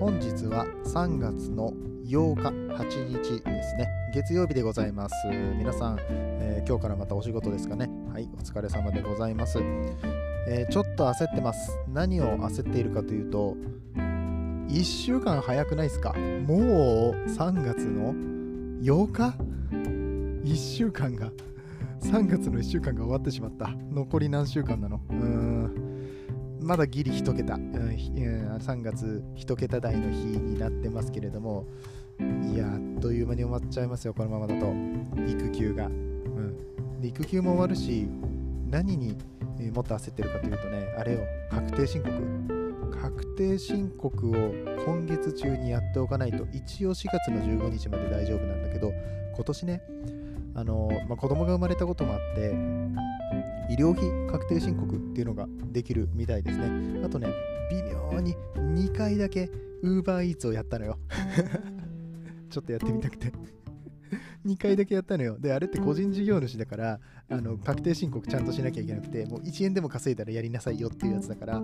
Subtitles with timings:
[0.00, 1.72] 本日は3月の
[2.04, 3.88] 8日8日ですね。
[4.12, 5.14] 月曜日でございます。
[5.56, 7.88] 皆さん、えー、今日からまたお仕事ですかね。
[8.12, 9.58] はいお疲れ様でございます、
[10.48, 11.70] えー、ちょっと焦ってます。
[11.88, 13.56] 何を焦っているかというと
[13.96, 16.12] 1週間早くないですか？
[16.12, 18.12] もう3月の
[18.82, 19.34] 8日
[20.44, 21.30] ？1週間が
[22.02, 23.70] 3月の1週間が終わってしまった。
[23.90, 25.00] 残り何週間なの？
[25.08, 25.53] うーん。
[26.64, 31.66] まだギリ1桁、うん、3月1桁台の日になってますけれども、
[32.18, 34.72] いや、あっという間に終わっちゃいますよ、このままだと。
[35.28, 35.86] 育休が。
[35.86, 38.08] うん、で育休も終わるし、
[38.70, 39.16] 何に
[39.74, 41.20] もっと焦ってるかというとね、あれよ、
[41.50, 42.10] 確定申告。
[42.90, 44.32] 確定申告を
[44.86, 48.92] 今月中にやっておかないと、一応4月の15日まで大丈夫なんだけど、
[49.34, 49.82] 今年ね、
[50.54, 52.54] あのまあ、子供が生まれたこともあって、
[53.70, 57.02] 医療費確定申告っていうのができるみたいですね。
[57.04, 57.28] あとね、
[57.70, 59.50] 微妙に2回だけ
[59.82, 60.98] UberEats をやったのよ。
[62.50, 63.32] ちょっとやってみたくて
[64.46, 65.38] 2回だけやったのよ。
[65.38, 67.00] で、あれって個人事業主だから、
[67.30, 71.62] あの確定申告ちゃんとしなきゃいけなくて、もう1円でも稼いだらやりなさいよっていうやつだから、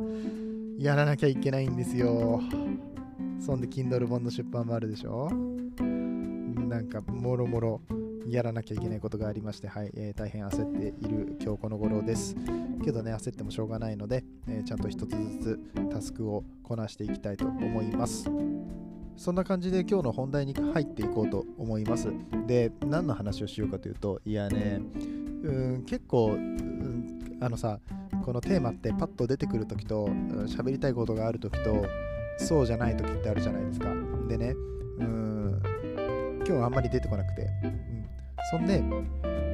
[0.79, 2.41] やらなきゃいけないんですよ。
[3.39, 7.81] そんで、Kindle 本の出版もあるでしょなんか、もろもろ
[8.29, 12.37] やらなきゃいけないことがありまして、はいえー、大変焦っている今日この頃です。
[12.85, 18.31] けどね、焦ってもしょうがないので、えー、ちゃんと一つずつタスクをこなしていきたいと思います。
[19.17, 22.09] そんな感じで今日の本題に入っていこうと思います。
[22.47, 24.81] で、何の話をしようかというと、いやね、
[25.43, 27.81] うん結構、うん、あのさ、
[28.25, 30.07] このテーマってパッと出てくるときと、
[30.47, 31.85] 喋りたいことがあるときと、
[32.39, 33.89] そうじゃないときってあるじゃないですか。
[34.29, 34.55] でね、
[34.99, 35.61] うん
[36.47, 37.49] 今日あんまり出てこなくて、
[38.51, 38.83] そんで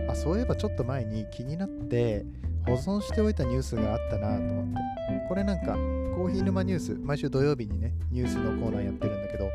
[0.09, 2.25] あそういえばちょっと前に気になって
[2.67, 4.97] 保存しておいたニュースがあったなと思って。
[5.29, 5.75] これなんか
[6.17, 9.51] コーヒー沼ニュース毎週土曜日にねニュースのコーナーやってるんだけど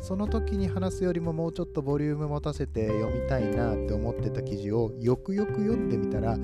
[0.00, 6.36] その時に話すよりももうちょっとボリューム持たせて読みたいなって思ってた記事をよくよく読んでみたら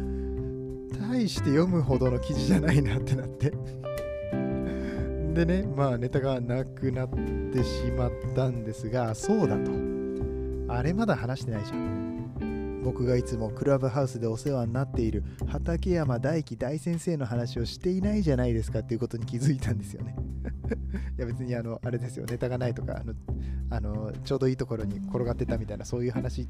[1.10, 3.52] 大して読むほどの記事じゃないなってなって。
[5.34, 7.08] でねまあネタがなくなっ
[7.52, 9.70] てしまったんですがそうだと。
[10.68, 12.15] あれまだ話してないじゃん。
[12.86, 20.14] 僕がいつもクラブハウスでお世話になっている畠山大樹大先生の話をしていないじゃないですかっていうことに気づいたんですよね。
[21.18, 23.12] いや別にあのあれですよネタがないとかあの
[23.70, 26.42] あのちょうどいいところに転がってたみたいなそういう話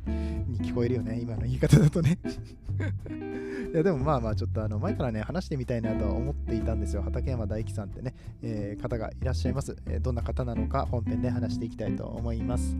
[0.46, 2.18] に聞こえるよね今の言い方だとね。
[3.72, 7.00] いやでもまあまあちょっとあの前からね話してみたいなとは思っていたんですよ。
[7.00, 12.76] 畠山大樹さんってね、えー、方がいらっしゃいます、えー、どんな方なのか本編で話していきたいと思います。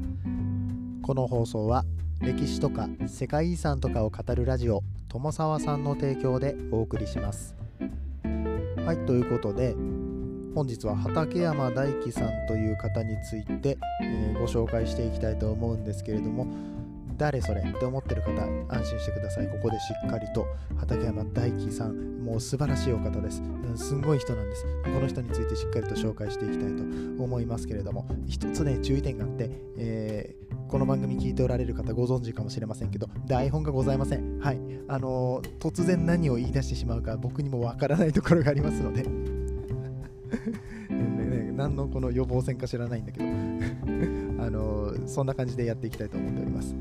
[1.00, 1.86] この放送は
[2.20, 7.54] 歴史とか世界遺産とかを語るラジオ友沢さんの提供でお送りします。
[8.84, 9.74] はいということで
[10.54, 16.46] 本日は畠山大樹さんという方について、えー、ご紹介していきたいと思うんですけれども
[17.18, 18.30] 誰それって思ってる方
[18.74, 19.48] 安心してください。
[19.48, 20.46] ここでしっかりと
[20.78, 23.42] 畠山大樹さんもう素晴らしいお方です。
[23.42, 24.64] うんすんごい人なんです。
[24.84, 26.82] この人についてしっかりと紹介していきたいと
[27.22, 34.40] 思いますけれども一つね注意点があって、えーこの番組聞いておられる方ご存知かもしれませんけど、台本がございません。
[34.40, 34.58] はい。
[34.88, 39.02] あのー、突然何を言い出してしまうか僕にもわからないところがありますので
[40.90, 43.24] ね、何のこの予防線か知らないんだけど
[44.44, 46.74] あのー、そんな感じでやっていきたいと思っております。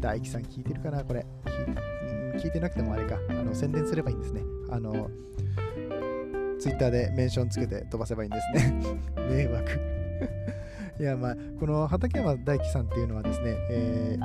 [0.00, 2.40] 大輝さん聞いてるかなこれ聞。
[2.40, 3.18] 聞いてなくてもあれか。
[3.28, 4.42] あの宣伝すればいいんですね。
[4.70, 5.08] あのー、
[6.58, 8.82] ツイッターでメンションつけて飛ばせばいいんですね。
[9.28, 9.70] 迷惑
[11.00, 14.18] いやまあこの畠山大樹さんっていうのはですね、え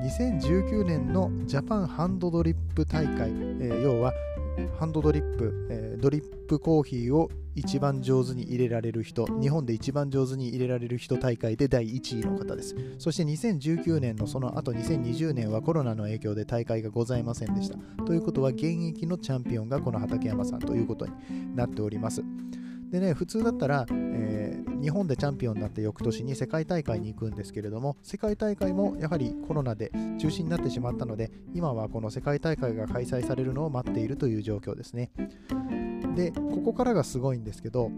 [0.00, 4.12] ー、2019年のジャパンハンドドリップ大会、えー、要は
[4.78, 12.76] ハンドドリップ、えー、ドリップコーヒーを一番上手に入れられる人、日本で一番上手に入れられる人大会で第1位の方です。
[12.98, 17.76] そして2019年のその後2020年はコロナの影響で大会がございませんでした。
[18.04, 21.12] ということは現役のチャンピオンがこの畠山さんということに
[21.54, 22.22] なっております。
[22.90, 24.31] でね、普通だったら、え、
[24.82, 35.12] 日本でチャンピオンになって翌年に世界大会に行くんですけれども、世界大会もやはりコロナで中止になってしまったので、今はこの世界大会が開催されるのを待っているという状況ですね。
[36.16, 37.90] で、ここからがすごいんですけど、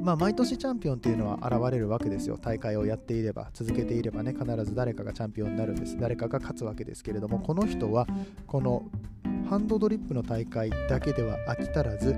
[0.00, 2.38] まあ、毎年チャンピオンっていうのは現れるわけですよ。
[2.38, 5.98] 大会をやっていれば、続けていればね、必ず誰かがチャンピオンになるんです。
[5.98, 8.06] 誰かが勝つわけですけれども、この人は、
[8.46, 8.84] この
[9.48, 12.14] ハンドドリップの大会だけでは飽き足らず、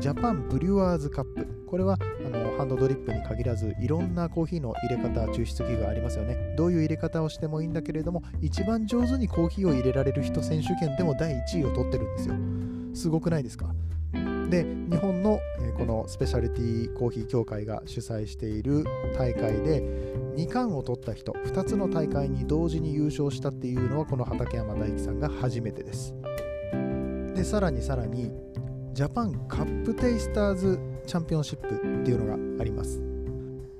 [0.00, 1.64] ジャパンブリュワーズカップ。
[1.66, 6.54] これはあのハンドドリップに限らず、いろんなコーヒーの入れ方、抽出器具がありますよね。
[6.56, 12.34] どういう入れ方をしてもいいんだけれども、一番上手にコーヒーを入れられる人選手権でも第1位を取ってるんですよ。
[12.94, 13.74] すごくないですか？
[14.48, 18.84] で日本の、えこのスペシャルティーコーヒー協会が主催している
[19.18, 19.82] 大会で
[20.36, 26.14] 2冠を取った人2つの大会に同時に優勝したっていうのはこの畠山大樹さんが初めてです
[27.34, 28.32] でさらにさらに
[28.98, 33.00] ジャパンカップテイスターズチャンピオンシップっていうのがあります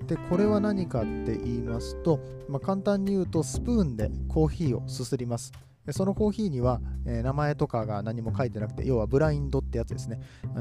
[0.07, 5.53] でこれは何かって言いますと、まあ、簡単に言うとスプーンでコーヒーをすすります
[5.91, 10.21] そのコーヒーには、えー、名前とかが何も書いてなくて、要はブラインドってやつですね。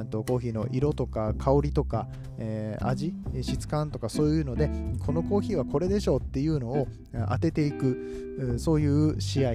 [0.10, 2.08] とコーヒーの色とか香りとか、
[2.38, 4.70] えー、味、質感とかそういうので、
[5.06, 6.88] このコーヒーはこれでしょうっていうのを
[7.30, 9.54] 当てていく、そういう試合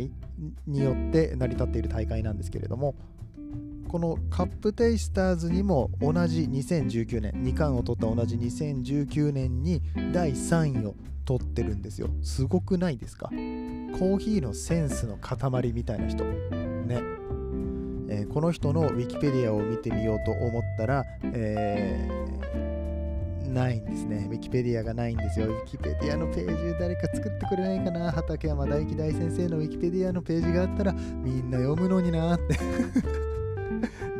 [0.66, 2.94] によって成り立っている大会なんですけれども、
[3.92, 9.82] このカップテイスターズにも同じ2019年、2冠を取った同じ2019年に
[10.14, 10.94] 第3位を
[11.26, 12.08] 取ってるんですよ。
[12.22, 13.28] すごくないですか？
[13.28, 16.24] コーヒーのセンスの塊みたいな人。
[16.24, 17.02] ね。
[18.08, 24.26] えー、この人のウィキペディアを見てみようと思ったら、えー、ないんですね。
[24.30, 25.48] ウィキペディアがないんですよ。
[25.48, 28.10] ウィキペディアのページ誰か作ってくれないかな？
[28.10, 32.58] 畠山大樹大先生のウィキペディアのページがあったらみんな読むのになって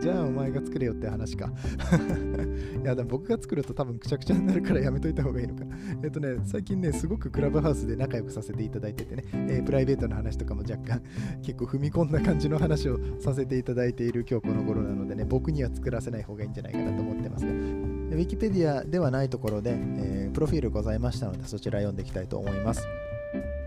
[0.02, 1.46] じゃあお前が作れよって話か
[2.82, 5.64] いや、でも僕が作ると多分くちゃくちゃになるからやめといた方がいいのか。
[6.02, 11.02] えっとね、最近ね、すごくクラブハウスで仲良くさせていただいててね、えー、プライベートの話とかも若干
[11.42, 22.82] 結構踏み込んだ感じの話をさせていただいている今日この頃なのでね、僕には作らせない方がいいんじゃないかなと思ってますが、ウィキペディアではないところで、えー、プロフィールございましたので、そちら読んでいきたいと思います。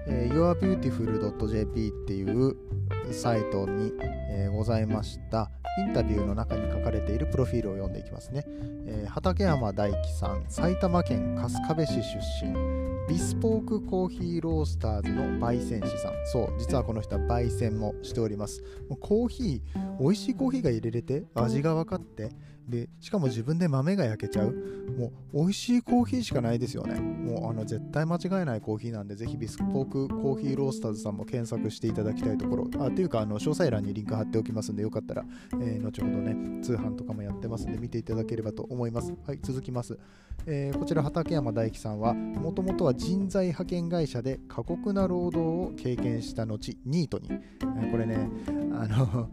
[0.08, 2.56] えー、yourbeautiful.jp っていう
[3.12, 3.92] サイトに、
[4.30, 5.52] えー、ございました。
[5.78, 8.46] インタビューの中に書かれているプロフィールを読んでいきますね、
[8.88, 12.02] えー、畠山大樹さん埼玉県春日部市出
[12.46, 12.86] 身。
[13.08, 16.14] ビスポークコーヒーロースターズの焙煎師さん。
[16.26, 18.64] そう実はこの人は焙煎もしております。
[19.00, 22.32] コーヒー美味しいコーヒーが入れれて味が分かって
[22.68, 24.54] でしかも自分で豆が焼けちゃう。
[24.98, 27.00] もう美味しいコーヒーしかないですよね。
[27.00, 32.70] もうあの絶対間違いないコーヒーなんでぜひビスポークコーヒーロースターズさんも検索していただきたいところ。
[32.80, 35.26] あというかあの詳細欄にリンク貼っておきますんでよかったら、
[35.62, 39.14] えー、後ほどね通販とかもやってますんで見ていただければと思います。
[39.26, 39.98] はい続きます、
[40.46, 48.30] えー、こちら畠山大樹さんはもともとは人材派遣会社で過酷な労働を経験した後ニートに、えー、これね
[48.74, 49.30] あの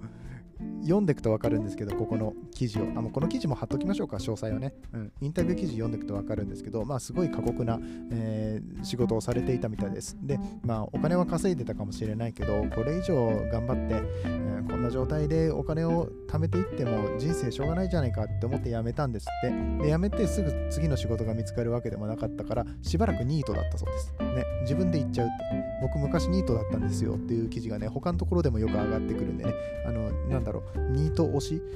[0.82, 2.82] 読んでいくと分かるんですけど、ここの記事を。
[2.96, 4.74] あもうこの記事も貼っときましょうか、詳細をね。
[4.92, 7.78] うん、インタビュー記事読んでいくと分かるんですけど、まあ、すごい過酷な、
[8.10, 10.16] えー、仕事をされていたみたいです。
[10.20, 13.14] で、まあ、お金は稼いでたかもしれないけど、これ以上
[13.50, 19.84] 頑張って、えー、こんな状態でお金を貯めていっても人生しょうがないじゃないかって思って辞めたんですって。
[19.84, 24.14] で、辞めてすぐ次の仕事が見つかるわけでもなかったから、しばらくニートだったそうです。
[24.34, 25.72] ね、自分で言っちゃうって。
[25.82, 29.52] 僕昔ニートだったんですよっていう記事がね、他のところでもよく上がってくるんでね、
[29.84, 30.51] あの、なんだ、
[30.90, 31.62] ニート推し？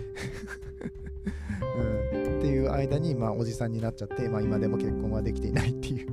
[2.12, 6.08] うん、っていう間に、まあ、おじさんになっちゃって、まあ、今でも結婚はできていないっていう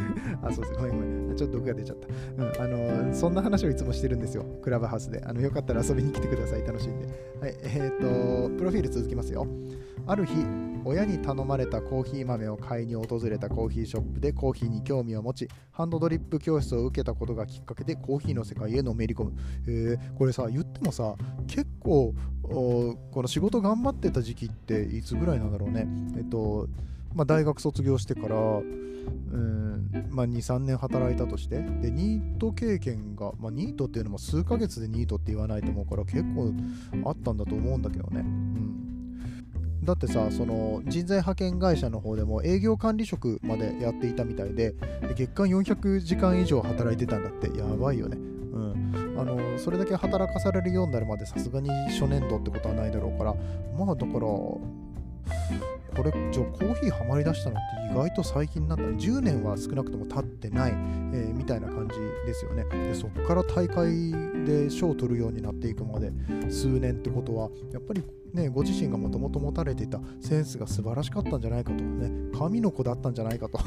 [0.42, 0.74] あ、そうです。
[0.74, 1.36] ごめんごめん。
[1.36, 2.08] ちょっと毒が出ちゃった。
[2.42, 4.44] うん、あのそんな話をいつもしてるんですよ。
[4.62, 5.22] クラブハウスで。
[5.24, 6.66] あのよかったら遊びに来てください。
[6.66, 7.06] 楽しんで。
[7.40, 7.56] はい。
[7.62, 9.46] えっ、ー、と、プロフィール続きますよ。
[10.08, 10.34] ある日、
[10.84, 19.32] 親に頼まれたコーヒー豆を買いに訪れたコーヒーショップでコーヒーに興味を持ち、ハンドドリップ教室を受けたことがきっかけでコーヒーの世界へのめり込む。
[19.66, 21.16] えー、これさ、言ってもさ、
[21.48, 25.88] 結構、この仕事頑張ってた時期っていつぐらいなんだろうね。
[26.16, 26.68] えっと、
[27.12, 28.36] まあ、大学卒業してから、
[30.10, 36.54] まあ、2、3年働いたとして、で、ニート経験が、まあ、ニートっていうのも数ヶ月でニートって言わないと思うから、結構
[37.04, 38.20] あったんだと思うんだけどね。
[38.20, 38.65] うん
[39.86, 44.74] だってさその人材派遣会社の方でも営業管理職までやっていたみたいで
[45.14, 47.56] 月間400時間以上働いてたんだって。
[47.56, 48.16] やばいよね。
[48.16, 48.20] う
[48.58, 49.16] ん。
[49.18, 53.34] あのそれだけ働かされるようになるまでさすがに初年度ってことはないだろうから。
[53.78, 54.26] まあだから
[55.96, 58.84] これじゃコーヒーハマりだしたのって意外と最近になった。
[58.84, 61.94] 10年は少なくとも経ってない、えー、みたいな感じ
[62.26, 62.64] ですよね。
[62.64, 64.12] でそこから大会
[64.44, 66.12] で賞を取るようになっていくまで
[66.50, 73.58] 数年ってことはやっぱりねご自身がもともと持たれていたセンスが素晴らしかったんじゃないかとね神の子だったんじゃないかと。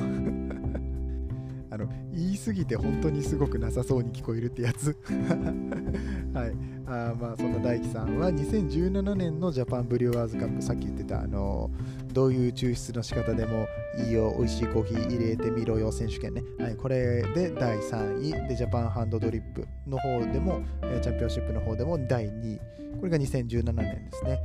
[1.71, 4.95] あの言い過ぎて本当にすごくなさそうに聞こえるってやつ。
[6.33, 6.79] はい。
[6.87, 11.69] あまあそんな大樹さんは2017年のジャパンブリュワーズカップさっき言ってたあの
[12.11, 18.47] どういう抽出の仕方でもいいよ美味しいコーヒー入れてみろよ選手権ね、はい、これで第3位。
[18.47, 22.59] でジャパンハンドドリップの方でもえチャンピオンシップの方でも第2位。
[22.99, 24.39] これが2017年ですね。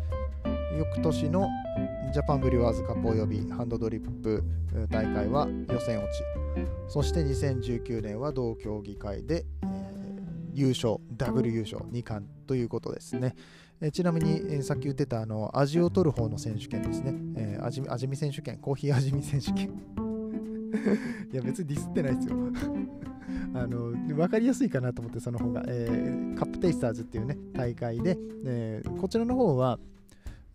[0.76, 1.48] 翌年の
[2.12, 4.42] ジャパンブリュワーズカップおよびハンドドリップ
[4.90, 6.22] 大会は予選落ち。
[6.88, 9.70] そして2019年は同競技会で、えー、
[10.52, 13.34] 優勝ダブル優勝2冠ということですね、
[13.86, 19.68] えちなみに、えさっき言ってたあの味を取る方の選手権ですね、えー、味味見選手権コーヒー味見選手権。
[21.32, 22.36] いや別にディスってないですよ。
[23.54, 29.78] あの分かりやすいかなと思ってその方が、えー、カップテイスターズっていうね大会で、えー、こちらの方は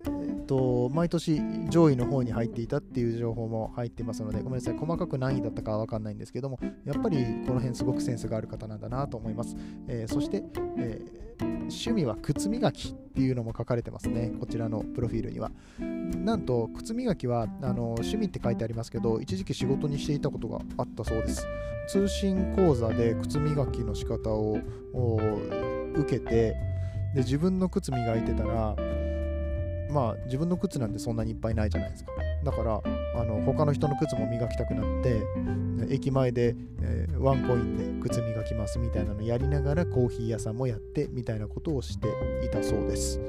[0.06, 9.56] えーと、毎年上位の方に入っていたっていう情報も入ってますので、ごめんなさい、細かく何位だったかは分かんないんですけども、やっぱりこの辺すごくセンスがある方なんだなと思います。
[9.88, 10.44] えー、そして、
[10.77, 15.51] えー、趣味は靴磨きっていうのも書かれてますね、こちらのプロフィールには。
[15.79, 21.46] なんと、靴磨きはあの趣味って書いてありますけど、一時期仕事にしていたことがあったそうです。
[21.88, 24.58] 通信講座で靴磨きの仕方を
[25.96, 26.56] 受けて、
[27.15, 28.75] で自分の靴磨いてたら、
[29.89, 32.12] まあ自分の靴なんてそんなにいっぱいないじゃないですか。
[32.43, 32.81] だから
[33.15, 35.22] あの他の人の靴も磨きたくなって
[35.89, 42.08] 駅前で、えー、ワンコインで靴磨きますみたいなのやりながらコーヒー屋さんもやってみたいなことをして
[42.46, 43.19] いたそうです。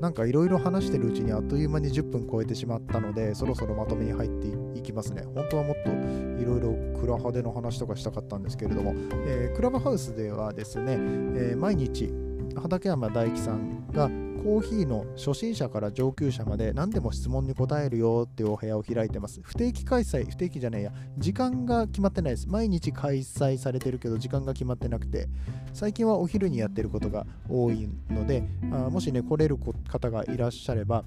[0.00, 5.22] なんかいろいろ話してるうちにあっという間に10分超えてしまったのでそろそろまとめに入っていきますね。
[5.34, 8.94] 本当はもっといろいろクラハでの話とかしたかったんですけれども、
[9.26, 12.12] えー、クラブハウスではですね、えー、毎日
[12.60, 14.10] 畠山大樹さんが
[14.44, 19.40] コーヒーの初心者から上級者まで何でも質問に答えるよっていうお部屋を開いてます。
[19.42, 22.46] 不定期開催、不定期じゃねえや、時間が決まってないです。
[22.46, 25.28] 毎日開催されてるけど時間が決まってなくて、
[25.72, 31.04] 最近はお昼にやってることが多いので、あもしね、来れる方がいらっしゃれば、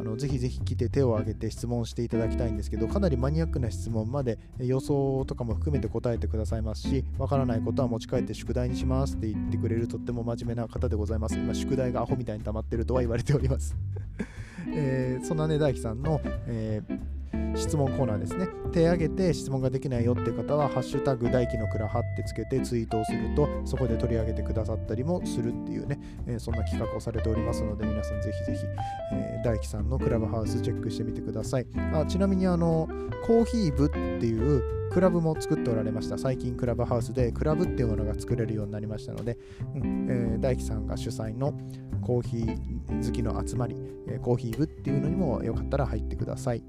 [0.00, 11.34] あのぜひぜひ来て手を挙げて質問していただきたいんですけどかなりマニアックな質問まで予想とかも含めて答えてくださいますしわからないことは持ち帰って宿題にしますって言ってくれるとっても真面目な方でございます。
[11.34, 13.76] 今宿題がアホみたいに溜まってるとは言われております。
[14.72, 17.19] えー、そんなね大樹さんの、えー
[17.56, 18.48] 質問コーナーですね。
[18.72, 28.64] 手挙げて質問ができないよって方は、ハッシュタグ大輝の蔵はってつけてツイートをすると、そこで取り上げてくださったりもするっていうね、えー、そんな企画をされておりますので、皆さんぜひぜひ、
[29.12, 31.66] えー、大輝さんのクラブハウスチェックしてみてください。
[31.92, 32.88] あちなみに、あの、
[33.26, 36.18] コーヒー部っていうクラブも作っておられました。
[36.18, 39.38] 最近クラブハウスでクラブっていうものが作れるようになりましたので、
[39.74, 41.54] うんえー、大輝さんが主催の
[42.02, 43.76] コーヒー好きの集まり、
[44.08, 46.64] えー、コーヒー部っていうのにもよかったら入ってください。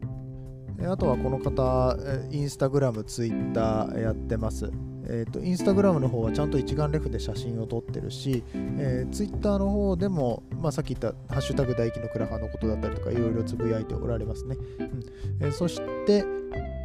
[0.87, 1.97] あとはこの方、
[2.31, 4.71] インスタグラム、ツイッターやってます。
[5.05, 14.55] えーと、インスタグラムの方はちゃんと一眼レフで写真を撮ってるし、えー、ツイッターの方でも、まあ、さっき言ったハッシュタグ大輝のクラハのことだったりとかいろいろつぶやいておられますね。
[14.79, 15.03] うん
[15.41, 16.23] えー、そして、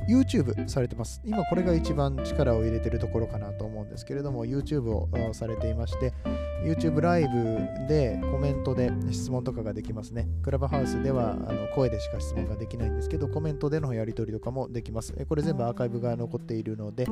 [0.08, 1.20] YouTube されてます。
[1.24, 6.12] 今これが一番力を入れてるところかなと思うんですけれども、YouTube をされていまして、
[6.66, 10.28] YouTube ライブでコメントで質問とかができますね。
[10.42, 15.12] クラブハウスではあの声でしか質問ができないんですけど、コメントでのやり取りとかもできます。
[15.28, 17.06] これ全部アーカイブが残っているので、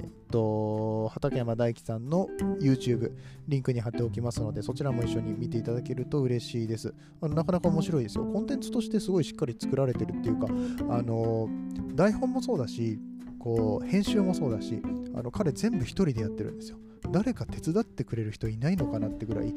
[0.00, 2.28] えっと、畠山大樹さんの
[2.60, 3.12] YouTube、
[3.46, 6.94] リンクに貼っておきますので、そちらも一緒に見ていただけると嬉しいです。
[7.20, 8.24] あのなかなか面白いですよ。
[8.24, 10.46] コンテンツとしてすごいしっかり作られてるっていうか、
[10.88, 11.48] あの
[11.94, 12.98] 台本もそうだし
[13.38, 14.80] こう編集もそうだし
[15.14, 16.78] あの彼全部一人でやってるんですよ
[17.10, 19.54] 誰か手伝ってくれる人いないのかなってぐらい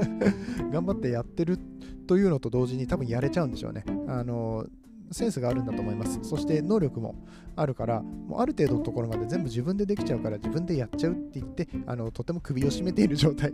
[0.72, 1.58] 頑張ってやってる
[2.06, 3.84] というのと同時に多分やれちゃうんでしょうね。
[4.06, 4.66] あの
[5.10, 6.18] センスがあるんだと思います。
[6.22, 7.14] そして能力も
[7.56, 13.52] あるからもうある程度のところまで全部自分でできちゃうから自分でやっちゃうって言ってあのとても首を絞めている状態。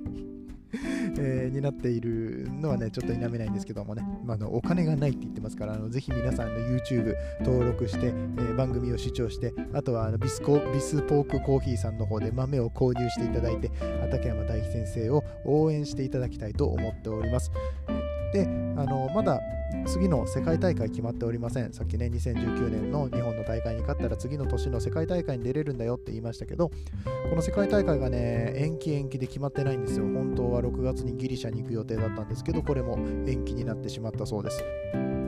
[1.17, 17.51] えー、になっているのはね、ちょっと否めないんですけどもね、まあ、のお金がないって言ってますから、あのぜひ皆さんの YouTube 登録して、えー、番組を視聴して、あとはあのビスコビスポークコーヒーさんの方で豆を購入していただいて、畠山大樹先生を応援していただきたいと思っております。
[18.35, 19.41] で、あのまだ
[19.87, 21.73] 次の世界大会決まっておりません。
[21.73, 26.71] さっきね、2019年の日本の大会に勝ったら次の年の世界大会に出れるんだよって言いましたけど、
[27.31, 30.07] この世界大会がね、延期延期で決まってないんですよ。
[30.07, 34.65] 本当は6月にギリシャに行く予定だったんですけど、これも延期になってしまったそうです。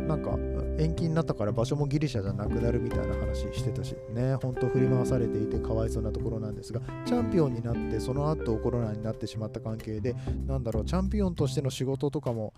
[0.06, 0.38] なんか
[0.78, 10.14] 延期になったから場所もギリシャじゃなくなるみたいな話してたしね、ほんと振り回されていてかわいそうなところなんですが、チャンピオンになってその後コロナになってしまった関係で、
[10.46, 12.54] なんだろう、チャンピオンとしての仕事とかも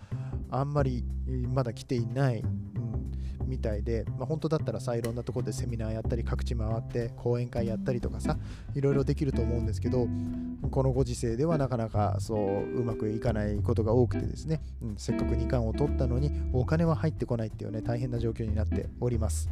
[0.49, 1.03] あんまり
[1.53, 8.37] まだ来ていない、うん、みたいで、まあ、本当だったらさいろんなとこでセミナーやったり各地回って講演会やったりとかさ
[8.75, 10.07] いろいろできると思うんですけど
[10.71, 19.49] このご時世ではなかなかそううまくいかないことが多くてですね、うん、せっかく2冠を取ったのにお金は入ってこないっていうね大変な状況になっております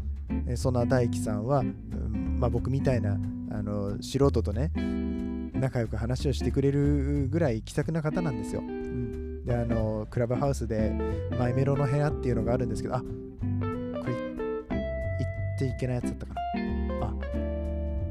[0.55, 3.17] そんな大樹さんは、うんまあ、僕みたいな
[3.51, 4.71] あの素人とね
[5.53, 8.61] 仲良く話をしてくれるぐらい気さくな方なんですよ。
[8.61, 9.06] うん、
[9.47, 10.91] であのクラブハウスで
[11.39, 14.03] マイメロの部屋っていうのがあるんですけどあこれ言
[15.55, 16.41] っていけないやつだったかな。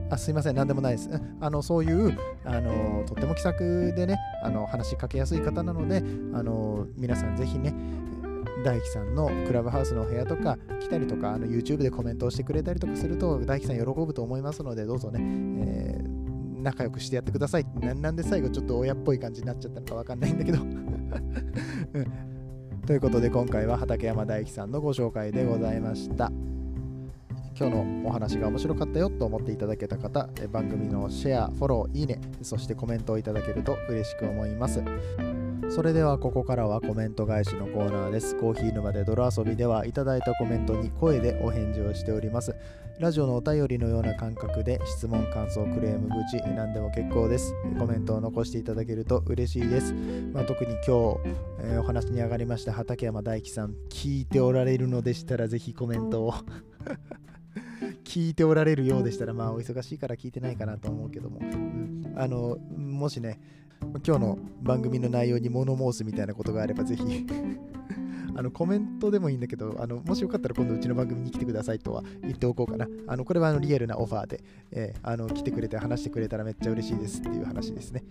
[0.09, 1.11] ああすいません何でもないです。
[1.41, 6.03] あのそういうあのとっても気さくでねあの話しかけやすい方なので
[6.33, 7.75] あの皆さんぜひね
[8.65, 16.16] 大樹さんのクラブハウスのお部屋とか来たりとかあの YouTube でコメントをしてくれたりとかすると大樹さん喜ぶと思いますのでどうぞね、えー
[16.67, 17.67] 仲良くしてやってください。
[17.81, 20.59] ななんで最後ちょっと親っぽい感じになっちゃったのか分かんないんだけど。
[21.95, 22.07] うん、
[22.85, 26.33] ということで今回は畠山大樹さんのご紹介でございました。
[27.59, 34.83] 今日のお話が面白かったよと思っていただけた方番組のシェアフォローいいねそしてコメントをいただけると嬉しく思います。
[35.69, 38.37] それではここからはコメント返しのコーナーです。
[38.37, 42.55] コーヒー沼で泥遊びではいただいたコメントに声でお返事をしております。
[42.99, 47.53] ラジオのお便りのような感覚で質問、感想、クレーム、愚痴、何でも結構です。
[47.79, 49.93] コメントを残していただけると嬉しいです。
[50.33, 50.89] まあ、特に今日、
[51.61, 56.35] えー、お話に上がりました畠山大樹さん、聞いておられるのでしたらぜひコメントを
[58.05, 63.41] 聞いておられるようでしたら、まあお忙しいから聞いてないかなと思うけども、うん、あの、もしね、
[64.05, 67.27] 今日の番組の内容に物申すみたいなことがあればぜひ
[68.35, 72.87] あのコメントでもいいんだけどあのもしよかったら今度うちの番組に来てくださいとは言っておこうかな。
[73.07, 78.05] あのこれはあのリアルなオファーで、えー、あの来てくれて話してくれたらめっちゃ嬉しいですっていう話ですね。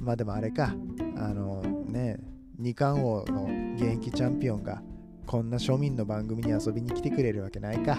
[0.00, 0.74] まあでもあれか
[1.16, 2.18] あのね
[2.58, 3.44] 二冠王の
[3.76, 4.82] 現役チャンピオンが
[5.26, 7.98] こんな庶民の番組に遊びに来てくれるわけないか。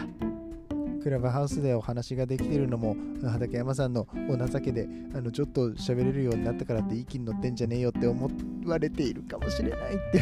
[1.08, 8.30] クラブハウスでお話ができてるのも畠山さんのお情けであのちょっと喋れるようになったからって息に乗ってんじゃねえよって思
[8.66, 10.22] われているかもしれないって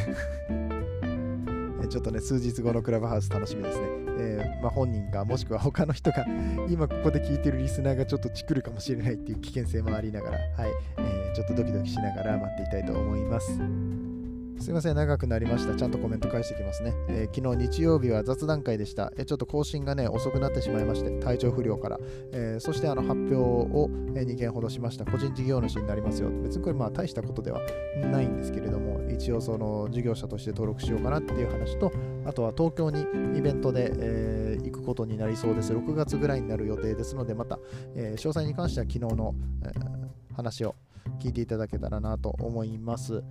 [1.90, 3.86] ちょっとね数日後のクラブハウス楽しみですね、
[4.20, 6.24] えー、まあ、本人かもしくは他の人が
[6.70, 14.15] 今ここで聞いてるリスナーがちょっとチクるかもしれないっていう危険性もありながらはい、えー、ちょっとドキドキしながら待っていたいと思います。
[14.60, 15.76] すいません、長くなりました。
[15.76, 16.94] ちゃんとコメント返してきますね。
[17.10, 19.12] えー、昨日日曜日は雑談会でした。
[19.18, 22.00] えー、ちょっと更新がね、遅くなってしまいまして、体調不良から。
[22.32, 25.06] えー、そしてあの発表を2件ほどしました。
[25.06, 26.30] 個人事業主になりますよ。
[26.42, 27.62] 別にこれまあ大したことでは
[28.12, 31.92] ないんですけれども、一応その事業者として登録しようかなっていう話と、
[32.26, 33.06] あとは東京に
[33.38, 35.74] イベントで、えー、行くことになりそうです。
[35.74, 37.60] 6月ぐらいになる予定ですので、また、
[37.94, 40.76] えー、詳細に関しては昨日の、えー、話を
[41.20, 43.22] 聞いていただけたらなと思います。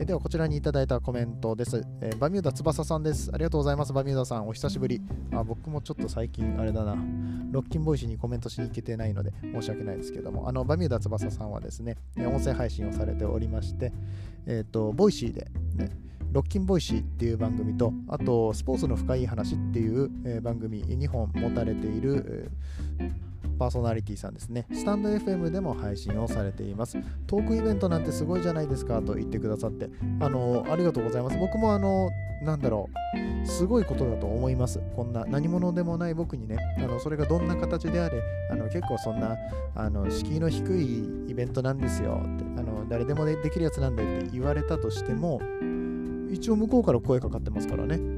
[0.00, 3.30] え、ではこちらにいただいたコメントです、え、バミューダ翼さんです。
[3.34, 3.92] ありがとうございます。
[3.92, 5.02] バミューダさん、お久しぶり。
[5.32, 6.96] あ僕もちょっと最近、あれだな、
[7.50, 13.92] ロッキン Voicy にコメントしに行けてないので申し訳ないですけども、あのバミューダ翼さんはですね、音声配信をされておりまして、
[14.46, 15.90] えっ、ー、と、 Voicy で、ね、
[16.30, 22.48] ロッキン Voicy っていう番組と、あと、スポーツの深い話っていう、え、番組2本持たれている、
[23.00, 23.27] えー
[23.58, 26.96] パーソナリティさんですね、スタンド FM でも配信をされています。
[27.26, 29.90] トークイベントなんてすごいじゃないですかと言ってくださって、
[30.20, 31.38] あの、ありがとうございます。
[31.38, 32.10] 僕もあの、
[32.42, 32.88] なんだろ
[33.42, 34.80] う、すごいことだと思います。
[34.94, 39.36] こんな何者でもない僕にね、あのそれがどんな形であれ、あの結構そんな
[39.74, 45.40] あの敷居の低いイベントなんですよってあの、誰でもできるやつなんでって言われたとしても、
[46.30, 48.17] 一応向こうから声かかってますからね。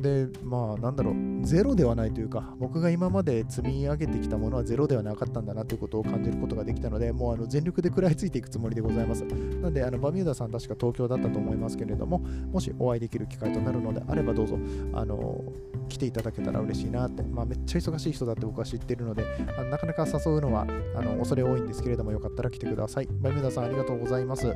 [0.00, 1.14] で、まあ、なんだろう、
[1.46, 9.24] ゼロではないというか、僕が今まで積み上げてきたものはゼロではなかったんだなということを感じることができたので、もうあの全力で食らいついていくつもりでございます。
[9.24, 12.18] なんで、あのバミューダさん、確か東京だったと思いますけれども、
[12.52, 14.58] もしお会いできる機会となるのであれば、どうぞ、
[14.92, 15.44] あの
[15.88, 19.24] 来ていただけたら嬉しいなって、まあ、めっちゃ忙しい人だって僕は知ってるので、
[19.56, 23.08] あのなかなか誘うのはあの恐れ多いんですけれども、よかったら来てください。
[23.20, 24.46] バミューダさん、ありがとうございます。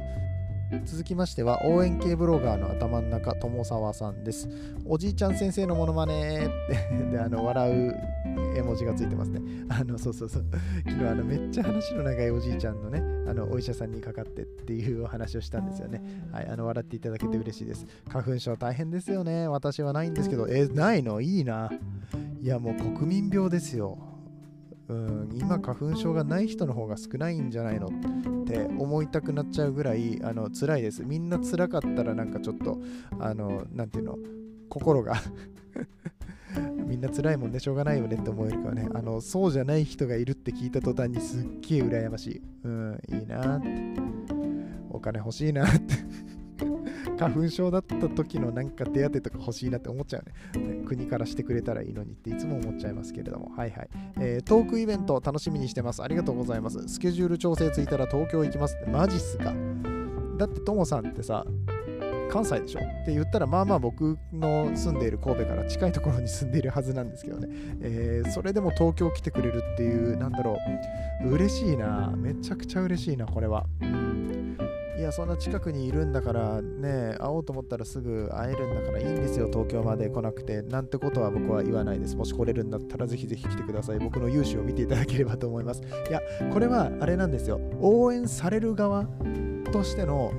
[0.84, 4.48] 続きましては応援系ブロガーの頭の中友沢さんです。
[4.84, 6.48] おじいちゃん先生のモノマネ。
[7.10, 7.96] であの笑う
[8.56, 9.40] 絵文字がついてますね。
[9.68, 10.44] あのそうそうそう。
[10.84, 16.02] 昨日あのめっちゃ話の長いおじいちゃんのねあのお医者さんにかかってっていうお話をしたんですよね。
[16.32, 17.86] はいあの笑っていただけて嬉しいです。
[18.08, 19.48] 花粉症大変ですよね。
[19.48, 20.48] 私はないんですけど。
[20.48, 21.20] えないの？
[21.20, 21.70] いいな。
[22.40, 24.13] いやもう国民病ですよ。
[24.88, 31.04] うん今花粉症がない人の方が少ないんじゃないのって思いたくなっちゃうぐらいあの辛いです。
[31.04, 32.78] みんな辛かったらなんかちょっと
[33.18, 34.18] あのなんていうの
[34.68, 35.14] 心が。
[36.86, 38.88] みんな辛いもんねしょうがないよねって思えるからね。
[38.94, 42.42] あのそうじゃない人がいるって聞いた途端にすっげえ羨ましい。
[42.64, 43.68] うんいいなって。
[44.90, 46.03] お金欲しいなって。
[47.18, 50.66] 花粉症だった時のなんか手当とか欲しいなって思っちゃうね。
[50.74, 53.88] ね国からしてくれたらいいのにっていつも思っちゃいますけれども、はいはい。
[54.20, 56.02] えー、トークイベント楽しみにしてます。
[56.02, 56.86] ありがとうございます。
[56.88, 59.54] スケジュール調整ついたら東京行きますって、マジっすか。
[60.36, 61.44] だってともさんってさ、
[62.30, 62.80] 関西でしょ？
[62.80, 67.48] って言ったらまあまあ僕の住んでいる神戸から近いところに住んでいるはずなんですけどね、
[67.80, 70.58] えー、それでも東京来てくれるっていうなんだろ
[71.22, 74.43] う嬉しいなめちゃくちゃ嬉しいなこれは、うん、
[75.04, 80.62] やそんな近くにいるんだからね会おうと思ったらすぐ会えるんだからいいんですよ東京まで来なくて。
[80.62, 82.16] なんてことは僕は言わないです。
[82.16, 83.98] もし来れるんだったらぜひぜひ来てください。
[83.98, 85.82] 僕の勇姿を見ていただければと思います。
[85.82, 86.20] いや
[86.52, 87.60] これはあれなんですよ。
[87.80, 89.06] 応援される側
[89.72, 90.32] としての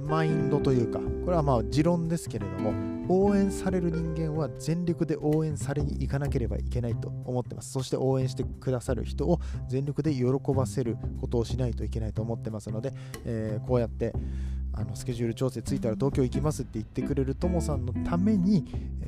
[0.00, 2.72] マインドというか、これはまあ持論ですけれども、
[3.08, 7.72] 応援される人間は全力で応援されに行かなければいけないと思ってます。
[7.72, 10.24] そして応援してくださる人を全力で喜
[10.54, 12.92] ばせることをしないといけないと思ってますので、
[13.24, 14.12] えー、こうやって
[14.74, 18.64] あのスケジュール調整ついたら東京行きますって言ってくれるともさんのために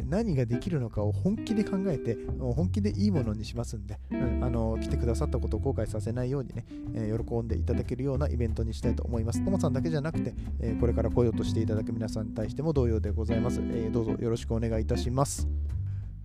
[0.08, 9.42] 何ができるのかを本気で考えて本気でいいものにしますんで、うん、あの来てくださったことを後悔させないようにね、えー、喜んでいただけるようなイベントにしたいと思います。
[9.42, 15.48] ともさんだけじゃなくて、えー、これから来ようとしていただく皆さんに対しても同様でございます、えー、どうぞよろしくお願いいたします。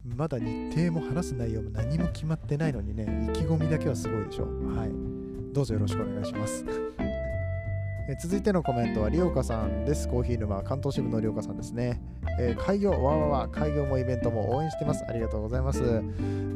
[0.04, 4.44] まだ日程も話す内容も何も決まってないのにね意気込みだけはすごいでしょ。
[4.44, 5.20] うはい。
[5.54, 6.64] どうぞよろしくお願いします
[8.12, 10.08] え続いてのコメントは、りょうかさんです。
[10.08, 12.02] コーヒー沼、関東支部のりょうかさんですね。
[12.40, 15.06] えー、開業、わわわ、開業もイベントも応援してます。
[15.08, 15.84] ありがとうございます。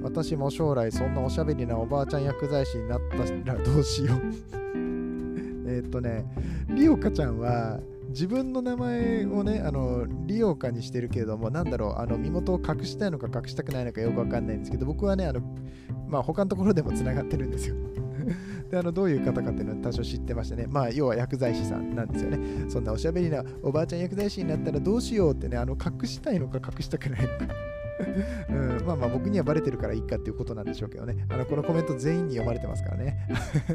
[0.01, 6.25] 私も将来、そんなおしゃべりなおばあちゃん薬剤師になったらどうしよう えっとね、
[6.69, 15.41] りおかちゃんは、自分の名前をね、あの、リオカにしてるけれども、なんだろう、あの、身元を隠したいのか隠したくないのかよくわかんないんですけど、僕はね、あの、
[16.07, 17.75] まあ、他のところでもつながってるんですよ。
[18.69, 20.65] であのどういう方かっていうのは多少知ってましたね。
[20.67, 22.69] まあ、要は薬剤師さんなんですよね。
[22.69, 27.72] そんなおしゃべりなおばあちゃん薬剤師になったらどうしようってね、あの隠したいのか隠したくないのか
[28.49, 31.25] うん、まあまあ僕にはバレてるからいいかっていうことなんでしょうけどね。
[31.29, 33.27] あのこのコメント全員に読まれてますからね。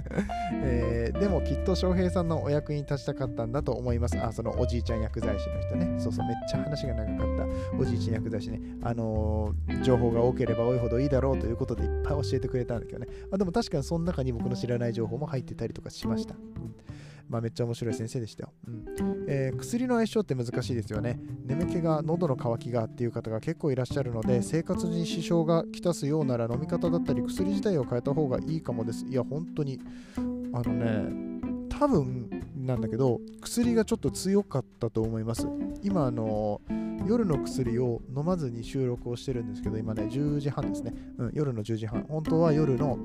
[0.62, 4.18] えー、でもきっと翔平さんのお役に立ちたかったんだと思います。
[4.18, 5.94] あ、そのおじいちゃん薬剤師の人ね。
[5.98, 8.60] そうそう、めっちゃ話が長かったおじいちゃん薬剤師ね。
[8.82, 13.06] あのー、情報が多ければ多いほどいいだろうということでいっぱい教えてくれたんだけどね。
[13.30, 16.34] あでも確かにその中に僕の知らない情報も入ってたりとかしました。
[16.34, 16.74] うん
[17.28, 18.52] まあ、めっちゃ面白い先生でしたよ。
[18.66, 18.84] うん
[19.28, 21.20] えー、薬の相性って難しいですよね。
[21.44, 29.04] 眠気が、喉の渇きがっていう方が結構いらっしゃるので、生活に支障がきたすようなら飲み方だったり薬自体を変えた方がいいかもです。
[29.06, 29.80] いや、本当に、
[30.52, 35.46] あのね、多分なんだけど、薬がちょっと強かったと思います。
[35.82, 36.60] 今、あの
[37.06, 40.92] 夜の薬を飲まずに収録をしてるんですけど、今ね、10時半ですね。
[41.18, 42.04] うん、夜の10時半。
[42.08, 42.98] 本当は夜の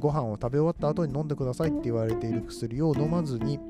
[0.00, 3.60] ご飯を食べ終わった後に飲んでくださいって言われている薬を飲まずに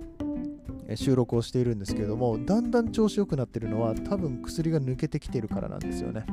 [0.94, 6.24] 収録をしているんですけれどもだんだん調子良くなってるのは多分薬が抜けてきてるからなんですよね。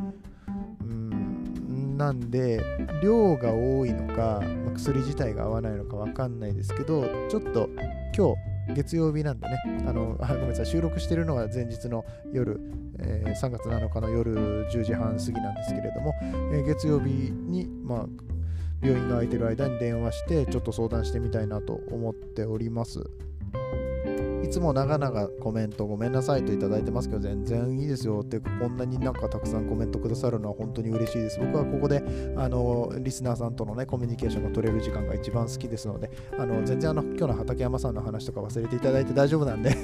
[0.82, 2.62] うんなんで
[3.02, 7.70] 量が多いのか、ま、薬自体が合わないのか分かんないですけどちょっと
[8.16, 9.58] 今日月曜日なんでね、
[9.88, 12.60] あのあ ごめんなさい、収録してるのは前日の夜、
[13.00, 18.06] えー、3月7日の夜10時半過ぎなんですけれども、えー、月曜日に、まあ、
[18.82, 23.04] 病院が空いてる間に電話してちょっと相談してみたいなと思っております。
[24.44, 28.22] いつも長々コメントごめんなさいといただいてますけど全然いいですよ。
[28.22, 31.38] ってこんなになんかたくさんコメントくださるのは本当に嬉しいです。
[31.40, 32.02] 僕はここで
[32.38, 39.76] あのリスナーさんとのねコミュニケーションが取れる時間が一番好きですのであの全然あの今日の畠山さんの話とか忘れていただいて大丈夫なんで。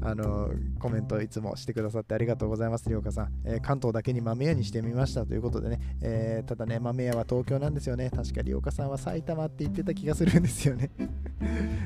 [0.00, 3.32] あのコメントいつもしてくださってありがとうございます、りょうかさん。
[3.44, 8.10] えー、関東だけに豆屋にしてみましたということでね、えー、ただね、豆屋は東京なんですよね。
[8.10, 10.90] 確かりょうかさんは埼玉って言ってた気がするんですよね。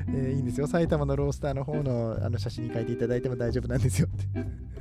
[0.08, 4.76] えー、いいんですよ、埼玉のロースターの方のあの写真に書いていただいても大丈夫なんですよって。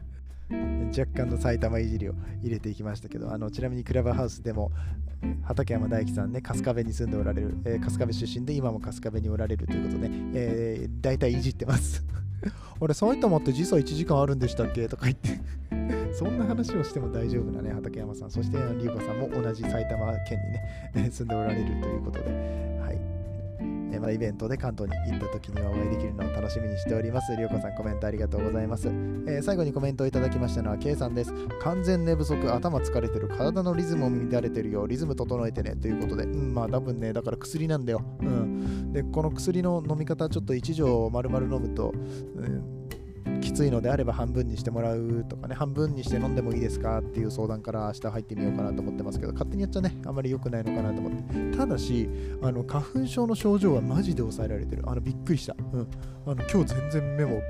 [0.98, 4.72] 若干の埼玉いじりを入れていきましたけど、あのちなみにクラブハウスでも
[5.44, 12.04] 畠山大樹さんね、春日部に住んでおられる、えー、春日部出身で今も春日部におられるということで、えー、大体いじってます
[12.80, 14.88] 俺、埼玉って時差1時間あるんでしたっけ？
[14.88, 15.40] とか言って
[16.14, 18.32] そんな話をしても大丈夫なね、畠山さん。
[18.32, 20.40] そして、リュウカさんも同じ埼玉県
[20.96, 22.26] にね、 住んでおられるということで、
[22.82, 23.00] はい。
[23.96, 27.36] えまイベントで関東に行った時にはお会いできるのを楽しみにしております。
[27.36, 28.88] りょうこさんコメントありがとうございます。
[28.88, 31.34] えー、最後にコメントをいただきましたのは K さんです。
[31.62, 38.02] 完全寝不足、頭疲れてる、体のリズムを乱れてるよ、リズム整えてねということで、うん、まあ多分ね、だから薬なんだよ。
[38.22, 38.94] うん。
[38.94, 41.94] で、この薬の飲み方、ちょっと1錠丸々飲むと、
[42.36, 42.75] うん
[43.42, 51.58] きついのであれば半分にしてもらうとかね、半分にして飲んでもいいですかっていう相談から明日入ってみようかなと思ってますけど、勝手にやっちゃね、あまり良くないのかなと思って。
[51.58, 52.10] ただし、
[52.42, 54.84] あの花粉症の症状はマジで抑えられてる。
[54.86, 55.56] あのびっくりした。
[55.74, 55.88] うん。
[56.28, 57.42] あの今日全然目も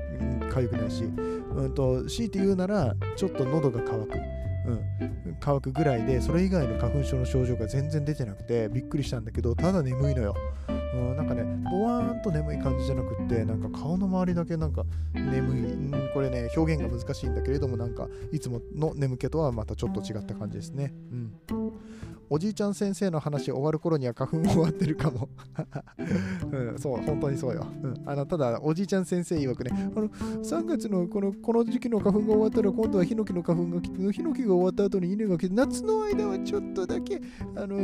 [0.50, 4.18] 痒くないし、うんと強いて言うならちょっと喉が渇く、
[4.66, 10.34] うん、乾くぐらいでそれ以外の花粉症の症状が全然出てなくてびっくりしたんだけどただ眠いのよ、
[10.94, 20.92] うん、なんかねボワーンと眠い感じじゃなくってなんか顔の周りだけなんか眠い、うん、これね表現が難しいんだけれどもなんかいつもの眠気とはまたちょっと違った感じですね。
[21.12, 21.32] うん。
[22.28, 25.28] おじいちゃん先生の話終わる頃には花粉終わってるかも、
[26.50, 27.66] うん、そう、本当にそうよ。
[27.82, 37.20] うん、あのただ、おじいちゃん先生曰くね、あの3月のこのこの時期の花粉が終わったら、今度はヒノキの花粉が来て、ヒノキが終わった後に稲が来て、夏の間はちょっとだけ
[37.54, 37.76] あの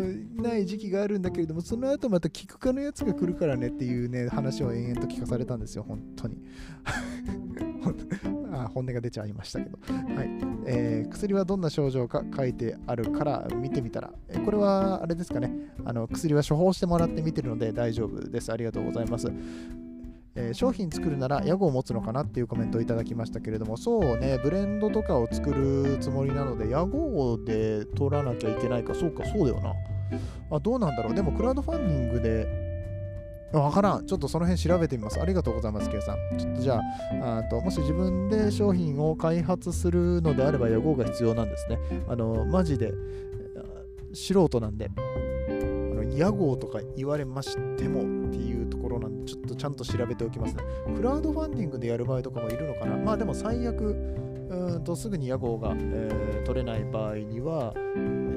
[0.43, 6.37] ない時期があるんだけれども、その後またキク科のやつが来るからねっていうね、話を延々と聞かされたんですよ、本当に。
[8.53, 9.79] あ本音が出ちゃいましたけど、
[10.15, 10.31] はい。
[10.67, 15.51] えー、薬はどんな症状か書いてあるから見てみたら、えこれはあれですかね。
[15.85, 18.53] あの薬は処方してもらって見てるので大丈夫です。
[18.53, 19.33] ありがとうございます。
[20.35, 24.39] えー、商品作るなら屋号を持つのかなっていうコメントをいただきましたけれどもそうね。
[24.43, 28.95] ブレンドとかを作るつもりなので屋号で取らなきゃいけないか。
[28.95, 29.73] そうかそうだよな。
[30.51, 31.15] あどうなんだろう。
[31.15, 32.62] でもクラウドファンディングで
[33.53, 34.07] わからん。
[34.07, 35.21] ちょっとその辺調べてみます。
[35.21, 36.39] ありがとうございます、ケイさん。
[36.39, 36.81] ちょっとじゃ
[37.23, 41.79] あ、あともし自分で商品を開発するのであれば、屋号が必要なんですね。
[42.09, 42.93] あの、マジで
[44.13, 44.91] 素人なんで、
[45.49, 50.63] あの屋号とか言われましてもっていうところなんで、ちょっとちゃんと調べておきますね。
[50.97, 52.97] クラウドファンディングでやる場合とかもいるのかな。
[52.97, 53.95] まあでも最悪、
[54.51, 57.75] うんとすぐに屋号が、えー、取れない場合には、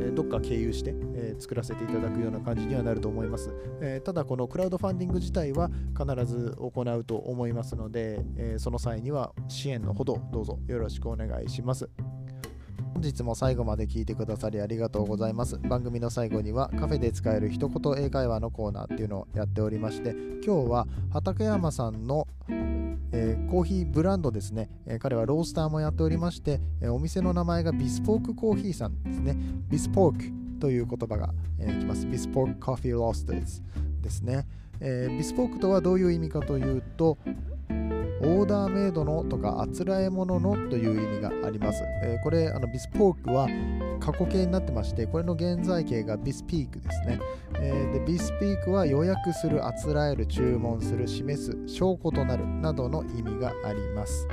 [0.02, 11.90] えー、どっか経由して、えー、作らせていただくような感じにはなると思います、えただこのクラウドファンディング自体は必ず行うと思いますので、えその際には支援のほどどうぞよろしくお願いします。
[12.96, 15.58] 本日も最後まで聞いてくださりありがとうございます。
[15.58, 22.26] 番組の最後にはカフェで使える一言英会話のコーナーっていうのをやっておりまして、今日は畠山さんの
[23.12, 29.38] えー、コーヒーブランドですね、えー、彼はロースターもやっておりまして、えー、お店の名前がビスポークコーヒーさんですね。
[29.70, 32.06] ビスポークという言葉が、えー、きます。
[32.08, 33.40] ビスポークコーヒーロースター
[34.02, 34.48] ですね、
[34.80, 35.08] え。
[35.10, 37.18] ビスポークとはどういう意味かというと、
[37.70, 41.84] オーダーメイドのとかあつらえもののという意味があります。
[42.04, 43.48] えー、これあのビスポークは
[44.00, 47.20] 過去形になってましてこれの現在形がビスピークですね。
[47.60, 54.28] えー、でビスピークは予約するあつらえる注文する示す証拠となるなどの意味があります。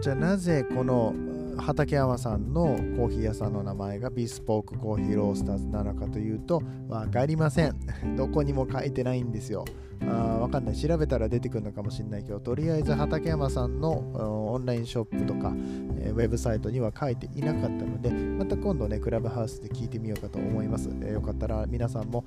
[0.00, 1.14] じゃあなぜこの
[1.58, 7.76] 畠山さんのコーヒー屋さんの名前がビスポークコーヒーロースターズなのかというと分かりません。
[8.16, 9.64] どこにも書いてないんですよ。
[10.08, 10.76] あわかんない。
[10.76, 15.52] 調べたら出てくるのかもしれないけど、とりあえず畠山さんのオンラインショップとか、
[15.98, 20.88] えー、ウェブサイトには書いていなかったので、また今度ね、クラブハウスで聞いてみようかと思います。
[21.02, 22.24] えー、よかったら皆さんも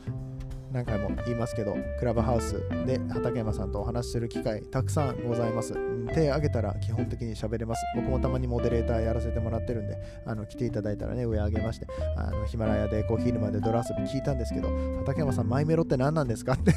[0.72, 5.74] 何回も言いますけど、クラブハウスで畠山さんとお話しする機会たくさんございます。
[6.14, 7.84] 手挙げたら基本的に喋れます。
[7.96, 16.74] 僕もたまにモデレーターやらせてもらってるんで、あの来ていただいたらね、上上げまして、あのヒマラヤでコーヒー沼でドラ遊び聞いたんですけど、畠山さん、マイメロって何なんですかって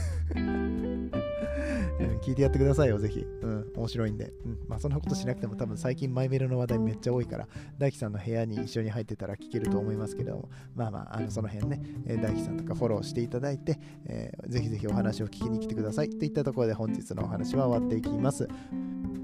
[2.22, 3.24] 聞いてやってくださいよ、ぜひ。
[3.42, 4.32] うん、面白いんで。
[4.44, 11.80] うん、まあ、そんなことしなくても多分最近マイメロの話題めっちゃ多いから、大輝さんの部屋に一緒に入ってたら聞けると思いますけども、まあまあ、あのその辺ね、
[12.22, 16.10] 大輝さんとかフォローしていただいて、えー、ぜひぜひお話を聞きに来てください。
[16.10, 18.48] といったところで本日のお話は終わっていきます。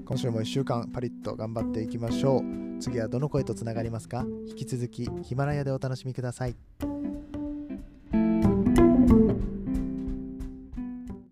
[0.05, 2.41] 今週も1週間パリッと頑張っていきましょう。
[2.79, 4.25] 次はどの声とつながりますか？
[4.47, 6.55] 引き続きヒマラヤでお楽しみください。